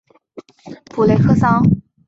[0.91, 1.61] 普雷克桑。